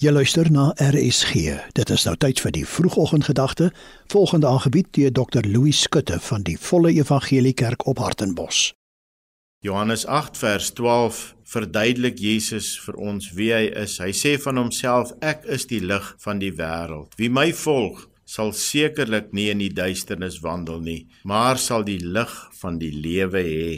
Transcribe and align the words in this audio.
Jy 0.00 0.14
luister 0.16 0.48
na 0.48 0.70
RSG. 0.80 1.58
Dit 1.76 1.90
is 1.92 2.06
nou 2.08 2.14
tyd 2.16 2.38
vir 2.40 2.54
die 2.56 2.62
vroegoggendgedagte, 2.64 3.66
volgende 4.08 4.48
aangebied 4.48 4.86
deur 4.96 5.10
Dr. 5.12 5.44
Louis 5.44 5.76
Skutte 5.76 6.16
van 6.24 6.40
die 6.46 6.54
Volle 6.56 6.88
Evangelie 6.96 7.52
Kerk 7.52 7.84
op 7.86 8.00
Hartenbos. 8.00 8.70
Johannes 9.60 10.06
8 10.06 10.40
vers 10.40 10.70
12 10.78 11.18
verduidelik 11.44 12.16
Jesus 12.16 12.70
vir 12.80 12.96
ons 12.96 13.28
wie 13.36 13.50
hy 13.52 13.66
is. 13.82 13.98
Hy 14.00 14.08
sê 14.16 14.32
van 14.40 14.62
homself: 14.62 15.12
Ek 15.20 15.44
is 15.44 15.68
die 15.68 15.82
lig 15.84 16.08
van 16.24 16.40
die 16.40 16.54
wêreld. 16.56 17.12
Wie 17.20 17.28
my 17.28 17.50
volg, 17.52 18.06
sal 18.24 18.54
sekerlik 18.56 19.34
nie 19.36 19.50
in 19.52 19.60
die 19.60 19.74
duisternis 19.74 20.40
wandel 20.40 20.80
nie, 20.80 21.00
maar 21.28 21.60
sal 21.60 21.84
die 21.84 22.00
lig 22.00 22.32
van 22.62 22.80
die 22.80 22.94
lewe 22.96 23.44
hê. 23.44 23.70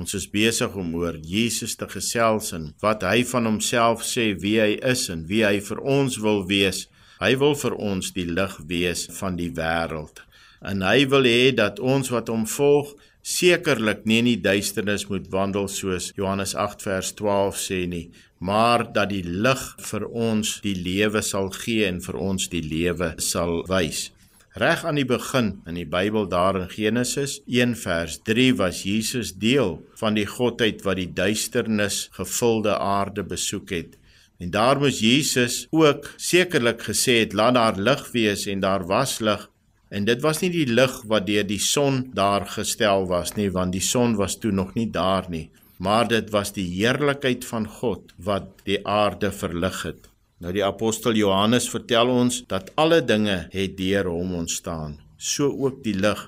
Ons 0.00 0.14
is 0.16 0.26
besig 0.30 0.72
om 0.78 0.94
oor 0.96 1.18
Jesus 1.20 1.76
te 1.76 1.86
gesels 1.90 2.52
en 2.56 2.70
wat 2.80 3.04
hy 3.04 3.20
van 3.28 3.48
homself 3.50 4.04
sê 4.08 4.30
wie 4.40 4.56
hy 4.62 4.72
is 4.92 5.08
en 5.12 5.26
wie 5.28 5.42
hy 5.44 5.58
vir 5.60 5.82
ons 5.84 6.16
wil 6.24 6.42
wees. 6.48 6.86
Hy 7.20 7.34
wil 7.38 7.54
vir 7.58 7.76
ons 7.76 8.12
die 8.16 8.26
lig 8.26 8.54
wees 8.70 9.04
van 9.18 9.36
die 9.36 9.50
wêreld. 9.54 10.24
En 10.64 10.82
hy 10.86 11.04
wil 11.12 11.28
hê 11.28 11.52
dat 11.54 11.82
ons 11.82 12.08
wat 12.14 12.32
hom 12.32 12.46
volg 12.48 12.94
sekerlik 13.22 14.06
nie 14.08 14.18
in 14.22 14.30
die 14.32 14.40
duisternis 14.42 15.04
moet 15.10 15.28
wandel 15.30 15.68
soos 15.70 16.10
Johannes 16.16 16.56
8 16.58 16.82
vers 16.82 17.12
12 17.18 17.60
sê 17.60 17.84
nie, 17.86 18.06
maar 18.42 18.88
dat 18.96 19.12
die 19.12 19.22
lig 19.22 19.62
vir 19.90 20.08
ons 20.08 20.56
die 20.64 20.74
lewe 20.74 21.22
sal 21.22 21.52
gee 21.54 21.86
en 21.86 22.00
vir 22.02 22.18
ons 22.18 22.48
die 22.50 22.64
lewe 22.64 23.12
sal 23.22 23.60
wys. 23.70 24.08
Reg 24.52 24.82
aan 24.84 24.98
die 25.00 25.06
begin 25.08 25.46
in 25.64 25.78
die 25.78 25.86
Bybel 25.88 26.26
daar 26.28 26.58
in 26.58 26.66
Genesis 26.68 27.38
1 27.48 27.70
vers 27.80 28.18
3 28.28 28.50
was 28.58 28.82
Jesus 28.84 29.30
deel 29.40 29.78
van 29.96 30.12
die 30.12 30.26
godheid 30.28 30.82
wat 30.84 30.98
die 31.00 31.08
duisternis 31.08 32.10
gevulde 32.12 32.74
aarde 32.76 33.24
besoek 33.24 33.72
het. 33.72 33.96
En 34.36 34.52
daar 34.52 34.76
moes 34.76 35.00
Jesus 35.00 35.56
ook 35.72 36.10
sekerlik 36.20 36.84
gesê 36.84 37.22
het 37.22 37.32
laat 37.32 37.56
daar 37.56 37.80
lig 37.80 38.04
wees 38.12 38.44
en 38.44 38.60
daar 38.60 38.84
was 38.92 39.22
lig. 39.24 39.48
En 39.88 40.04
dit 40.04 40.20
was 40.20 40.44
nie 40.44 40.52
die 40.52 40.68
lig 40.68 41.00
wat 41.08 41.24
deur 41.32 41.48
die 41.48 41.62
son 41.72 42.10
daar 42.12 42.44
gestel 42.44 43.08
was 43.08 43.32
nie 43.40 43.48
want 43.56 43.72
die 43.72 43.86
son 43.88 44.20
was 44.20 44.36
toe 44.36 44.52
nog 44.52 44.76
nie 44.76 44.90
daar 44.92 45.32
nie, 45.32 45.46
maar 45.80 46.04
dit 46.12 46.28
was 46.28 46.52
die 46.52 46.68
heerlikheid 46.76 47.48
van 47.48 47.64
God 47.80 48.12
wat 48.20 48.52
die 48.68 48.82
aarde 48.84 49.32
verlig 49.32 49.86
het. 49.88 50.11
Nou 50.42 50.50
die 50.50 50.64
apostel 50.66 51.14
Johannes 51.14 51.68
vertel 51.70 52.08
ons 52.10 52.40
dat 52.50 52.72
alle 52.82 52.98
dinge 53.06 53.44
het 53.52 53.76
deur 53.78 54.08
hom 54.10 54.32
ontstaan, 54.40 54.96
so 55.14 55.46
ook 55.46 55.84
die 55.84 55.94
lig. 55.94 56.18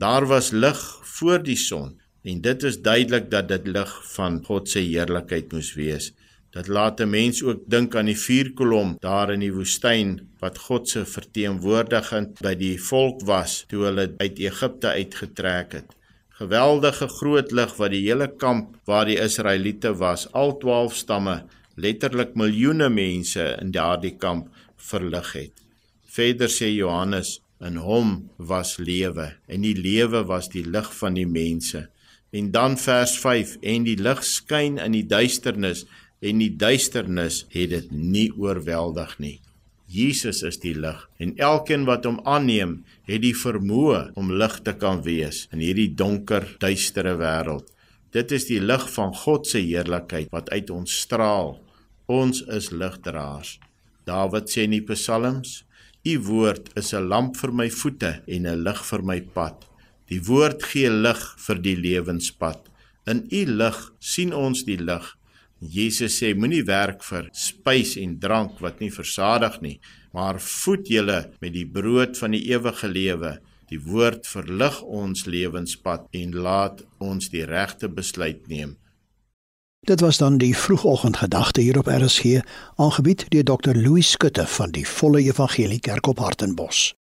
Daar 0.00 0.24
was 0.30 0.48
lig 0.56 0.80
voor 1.18 1.42
die 1.44 1.58
son 1.60 1.98
en 2.24 2.40
dit 2.40 2.64
is 2.64 2.78
duidelik 2.80 3.28
dat 3.32 3.50
dit 3.52 3.68
lig 3.68 3.92
van 4.14 4.38
God 4.46 4.72
se 4.72 4.80
heerlikheid 4.80 5.52
moes 5.52 5.74
wees. 5.76 6.08
Dit 6.56 6.72
laat 6.72 7.00
'n 7.00 7.10
mens 7.10 7.42
ook 7.42 7.60
dink 7.66 7.94
aan 7.94 8.08
die 8.08 8.16
vuurkolom 8.16 8.96
daar 9.00 9.30
in 9.32 9.44
die 9.44 9.52
woestyn 9.52 10.18
wat 10.40 10.58
God 10.58 10.88
se 10.88 11.04
verteenwoordigend 11.04 12.40
by 12.40 12.54
die 12.54 12.80
volk 12.80 13.20
was 13.28 13.64
toe 13.68 13.84
hulle 13.84 14.14
uit 14.16 14.38
Egipte 14.38 14.88
uitgetrek 14.88 15.72
het. 15.72 15.88
Geweldige 16.40 17.08
groot 17.08 17.52
lig 17.52 17.76
wat 17.76 17.90
die 17.90 18.08
hele 18.08 18.28
kamp 18.36 18.76
waar 18.84 19.04
die 19.04 19.20
Israeliete 19.20 19.92
was, 19.94 20.32
al 20.32 20.56
12 20.58 20.94
stamme 20.96 21.42
letterlik 21.82 22.36
miljoene 22.38 22.88
mense 22.92 23.44
in 23.60 23.72
daardie 23.74 24.16
kamp 24.20 24.48
verlig 24.90 25.32
het. 25.36 25.54
Verder 26.10 26.50
sê 26.50 26.70
Johannes 26.72 27.38
in 27.60 27.76
hom 27.84 28.14
was 28.50 28.78
lewe 28.80 29.30
en 29.46 29.64
die 29.66 29.76
lewe 29.76 30.24
was 30.28 30.48
die 30.52 30.64
lig 30.64 30.88
van 31.00 31.18
die 31.18 31.28
mense. 31.28 31.86
En 32.32 32.50
dan 32.54 32.76
vers 32.78 33.16
5 33.20 33.56
en 33.72 33.86
die 33.86 33.98
lig 33.98 34.24
skyn 34.26 34.78
in 34.82 34.96
die 34.96 35.06
duisternis 35.06 35.84
en 36.20 36.40
die 36.42 36.52
duisternis 36.56 37.44
het 37.54 37.72
dit 37.74 37.92
nie 37.92 38.28
oorweldig 38.36 39.16
nie. 39.22 39.38
Jesus 39.90 40.44
is 40.46 40.60
die 40.62 40.76
lig 40.78 41.00
en 41.18 41.34
elkeen 41.42 41.86
wat 41.88 42.06
hom 42.06 42.20
aanneem, 42.28 42.80
het 43.10 43.24
die 43.24 43.34
vermoë 43.34 44.12
om 44.20 44.30
lig 44.38 44.60
te 44.66 44.76
kan 44.78 45.02
wees 45.06 45.46
in 45.50 45.64
hierdie 45.64 45.90
donker, 45.98 46.46
duistere 46.62 47.16
wêreld. 47.18 47.66
Dit 48.14 48.30
is 48.34 48.46
die 48.46 48.60
lig 48.62 48.86
van 48.94 49.10
God 49.14 49.46
se 49.50 49.62
heerlikheid 49.62 50.30
wat 50.34 50.50
uit 50.54 50.70
ons 50.74 50.94
straal 51.06 51.56
Ons 52.10 52.40
is 52.50 52.72
ligdraers. 52.74 53.58
Dawid 54.08 54.48
sê 54.50 54.64
in 54.66 54.72
die 54.74 54.82
Psalms: 54.82 55.60
U 56.02 56.14
woord 56.26 56.72
is 56.80 56.90
'n 56.92 57.06
lamp 57.12 57.36
vir 57.36 57.52
my 57.52 57.68
voete 57.80 58.12
en 58.26 58.46
'n 58.46 58.64
lig 58.66 58.80
vir 58.90 59.02
my 59.10 59.20
pad. 59.20 59.56
Die 60.10 60.18
woord 60.28 60.60
gee 60.70 60.90
lig 60.90 61.22
vir 61.46 61.58
die 61.66 61.76
lewenspad. 61.76 62.60
In 63.06 63.28
U 63.30 63.42
lig 63.60 63.78
sien 64.00 64.32
ons 64.32 64.64
die 64.64 64.80
lig. 64.88 65.06
Jesus 65.60 66.18
sê 66.20 66.34
moenie 66.34 66.66
werk 66.66 67.04
vir 67.04 67.30
spys 67.32 67.96
en 67.96 68.18
drank 68.18 68.58
wat 68.60 68.80
nie 68.80 68.90
versadig 68.90 69.60
nie, 69.62 69.78
maar 70.12 70.40
voed 70.40 70.88
julle 70.88 71.30
met 71.40 71.52
die 71.52 71.66
brood 71.66 72.18
van 72.18 72.32
die 72.32 72.46
ewige 72.50 72.88
lewe. 72.88 73.38
Die 73.68 73.78
woord 73.78 74.26
verlig 74.26 74.82
ons 74.82 75.26
lewenspad 75.26 76.08
en 76.12 76.32
laat 76.32 76.82
ons 76.98 77.28
die 77.28 77.44
regte 77.44 77.88
besluit 77.88 78.48
neem. 78.48 78.76
Dit 79.80 80.00
was 80.00 80.16
dan 80.16 80.38
die 80.38 80.56
vroegoggendgedagte 80.56 81.60
hier 81.60 81.78
op 81.78 81.86
RSG, 81.86 82.24
aangebied 82.76 83.24
deur 83.28 83.44
Dr. 83.44 83.74
Louis 83.74 84.10
Skutte 84.10 84.46
van 84.46 84.70
die 84.70 84.88
Volle 84.88 85.20
Evangelie 85.20 85.80
Kerk 85.80 86.06
op 86.06 86.18
Hartenbos. 86.18 86.99